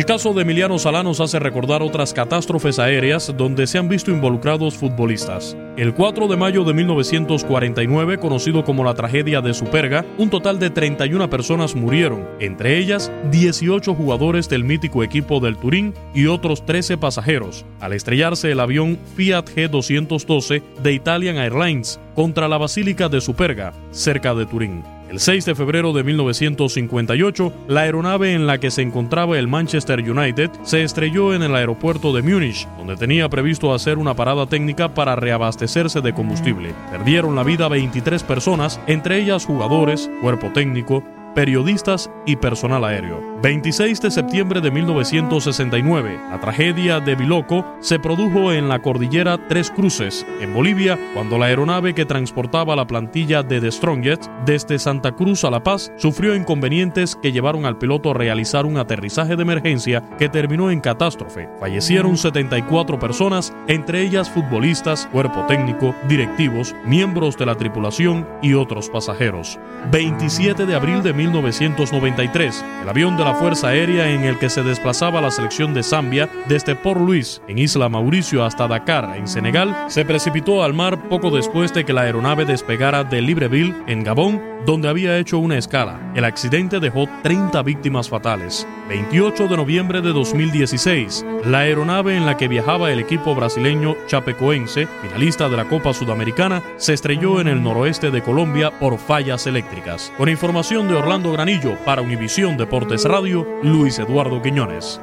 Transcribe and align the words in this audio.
El 0.00 0.06
caso 0.06 0.32
de 0.32 0.40
Emiliano 0.40 0.78
Sala 0.78 1.02
nos 1.02 1.20
hace 1.20 1.38
recordar 1.38 1.82
otras 1.82 2.14
catástrofes 2.14 2.78
aéreas 2.78 3.34
donde 3.36 3.66
se 3.66 3.76
han 3.76 3.90
visto 3.90 4.10
involucrados 4.10 4.74
futbolistas. 4.78 5.54
El 5.76 5.92
4 5.92 6.26
de 6.26 6.38
mayo 6.38 6.64
de 6.64 6.72
1949, 6.72 8.16
conocido 8.16 8.64
como 8.64 8.82
la 8.82 8.94
tragedia 8.94 9.42
de 9.42 9.52
Superga, 9.52 10.06
un 10.16 10.30
total 10.30 10.58
de 10.58 10.70
31 10.70 11.28
personas 11.28 11.74
murieron, 11.74 12.26
entre 12.40 12.78
ellas 12.78 13.12
18 13.30 13.94
jugadores 13.94 14.48
del 14.48 14.64
mítico 14.64 15.04
equipo 15.04 15.38
del 15.38 15.58
Turín 15.58 15.92
y 16.14 16.28
otros 16.28 16.64
13 16.64 16.96
pasajeros, 16.96 17.66
al 17.78 17.92
estrellarse 17.92 18.50
el 18.50 18.60
avión 18.60 18.98
Fiat 19.16 19.50
G212 19.50 20.62
de 20.82 20.94
Italian 20.94 21.36
Airlines 21.36 22.00
contra 22.14 22.48
la 22.48 22.56
Basílica 22.56 23.10
de 23.10 23.20
Superga, 23.20 23.74
cerca 23.90 24.34
de 24.34 24.46
Turín. 24.46 24.82
El 25.10 25.18
6 25.18 25.44
de 25.44 25.56
febrero 25.56 25.92
de 25.92 26.04
1958, 26.04 27.52
la 27.66 27.80
aeronave 27.80 28.32
en 28.32 28.46
la 28.46 28.58
que 28.58 28.70
se 28.70 28.82
encontraba 28.82 29.36
el 29.40 29.48
Manchester 29.48 30.08
United 30.08 30.52
se 30.62 30.84
estrelló 30.84 31.34
en 31.34 31.42
el 31.42 31.56
aeropuerto 31.56 32.12
de 32.12 32.22
Múnich, 32.22 32.68
donde 32.78 32.94
tenía 32.94 33.28
previsto 33.28 33.74
hacer 33.74 33.98
una 33.98 34.14
parada 34.14 34.46
técnica 34.46 34.94
para 34.94 35.16
reabastecerse 35.16 36.00
de 36.00 36.14
combustible. 36.14 36.74
Perdieron 36.92 37.34
la 37.34 37.42
vida 37.42 37.66
23 37.66 38.22
personas, 38.22 38.80
entre 38.86 39.18
ellas 39.18 39.46
jugadores, 39.46 40.08
cuerpo 40.22 40.52
técnico, 40.54 41.02
periodistas 41.34 42.10
y 42.26 42.36
personal 42.36 42.84
aéreo. 42.84 43.30
26 43.42 44.02
de 44.02 44.10
septiembre 44.10 44.60
de 44.60 44.70
1969, 44.70 46.20
la 46.30 46.40
tragedia 46.40 47.00
de 47.00 47.14
Biloco 47.14 47.64
se 47.80 47.98
produjo 47.98 48.52
en 48.52 48.68
la 48.68 48.82
cordillera 48.82 49.38
Tres 49.48 49.70
Cruces, 49.70 50.26
en 50.40 50.52
Bolivia, 50.52 50.98
cuando 51.14 51.38
la 51.38 51.46
aeronave 51.46 51.94
que 51.94 52.04
transportaba 52.04 52.76
la 52.76 52.86
plantilla 52.86 53.42
de 53.42 53.60
The 53.60 53.72
Strongest 53.72 54.26
desde 54.44 54.78
Santa 54.78 55.12
Cruz 55.12 55.44
a 55.44 55.50
La 55.50 55.62
Paz 55.62 55.90
sufrió 55.96 56.34
inconvenientes 56.34 57.16
que 57.16 57.32
llevaron 57.32 57.64
al 57.64 57.78
piloto 57.78 58.10
a 58.10 58.14
realizar 58.14 58.66
un 58.66 58.76
aterrizaje 58.76 59.36
de 59.36 59.42
emergencia 59.42 60.02
que 60.18 60.28
terminó 60.28 60.70
en 60.70 60.80
catástrofe. 60.80 61.48
Fallecieron 61.60 62.18
74 62.18 62.98
personas, 62.98 63.54
entre 63.68 64.02
ellas 64.02 64.28
futbolistas, 64.28 65.06
cuerpo 65.06 65.46
técnico, 65.46 65.94
directivos, 66.08 66.74
miembros 66.84 67.38
de 67.38 67.46
la 67.46 67.54
tripulación 67.54 68.28
y 68.42 68.54
otros 68.54 68.90
pasajeros. 68.90 69.58
27 69.90 70.66
de 70.66 70.74
abril 70.74 71.02
de 71.02 71.14
1993, 71.20 72.64
el 72.82 72.88
avión 72.88 73.14
de 73.18 73.24
la 73.24 73.34
Fuerza 73.34 73.68
Aérea 73.68 74.08
en 74.08 74.24
el 74.24 74.38
que 74.38 74.48
se 74.48 74.62
desplazaba 74.62 75.20
la 75.20 75.30
selección 75.30 75.74
de 75.74 75.82
Zambia 75.82 76.30
desde 76.48 76.74
Port 76.74 76.98
Louis, 76.98 77.42
en 77.46 77.58
Isla 77.58 77.90
Mauricio, 77.90 78.42
hasta 78.42 78.66
Dakar, 78.66 79.16
en 79.16 79.28
Senegal, 79.28 79.76
se 79.88 80.06
precipitó 80.06 80.64
al 80.64 80.72
mar 80.72 81.08
poco 81.10 81.30
después 81.30 81.74
de 81.74 81.84
que 81.84 81.92
la 81.92 82.02
aeronave 82.02 82.46
despegara 82.46 83.04
de 83.04 83.20
Libreville, 83.20 83.74
en 83.86 84.02
Gabón, 84.02 84.40
donde 84.64 84.88
había 84.88 85.18
hecho 85.18 85.38
una 85.38 85.58
escala. 85.58 86.12
El 86.14 86.24
accidente 86.24 86.80
dejó 86.80 87.06
30 87.22 87.62
víctimas 87.62 88.08
fatales. 88.08 88.66
28 88.88 89.48
de 89.48 89.56
noviembre 89.56 90.00
de 90.00 90.12
2016, 90.12 91.24
la 91.44 91.60
aeronave 91.60 92.16
en 92.16 92.26
la 92.26 92.36
que 92.36 92.48
viajaba 92.48 92.90
el 92.90 92.98
equipo 92.98 93.34
brasileño 93.34 93.96
Chapecoense, 94.06 94.88
finalista 95.02 95.48
de 95.48 95.56
la 95.56 95.66
Copa 95.66 95.94
Sudamericana, 95.94 96.62
se 96.76 96.94
estrelló 96.94 97.40
en 97.40 97.48
el 97.48 97.62
noroeste 97.62 98.10
de 98.10 98.22
Colombia 98.22 98.70
por 98.78 98.98
fallas 98.98 99.46
eléctricas. 99.46 100.12
Con 100.16 100.28
información 100.28 100.88
de 100.88 100.94
Orlando 100.94 101.09
Granillo 101.18 101.76
para 101.84 102.02
Univisión 102.02 102.56
Deportes 102.56 103.04
Radio, 103.04 103.44
Luis 103.64 103.98
Eduardo 103.98 104.40
Quiñones. 104.40 105.00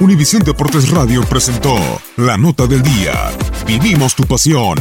Univisión 0.00 0.42
Deportes 0.42 0.90
Radio 0.90 1.22
presentó 1.22 1.76
La 2.16 2.36
Nota 2.36 2.66
del 2.66 2.82
Día. 2.82 3.30
Vivimos 3.66 4.14
tu 4.14 4.24
pasión. 4.24 4.76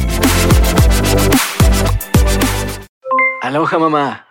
Aloha 3.42 3.80
mamá. 3.80 4.31